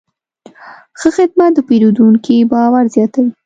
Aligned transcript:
ښه 0.99 1.09
خدمت 1.17 1.51
د 1.55 1.59
پیرودونکي 1.67 2.35
باور 2.51 2.83
زیاتوي. 2.95 3.31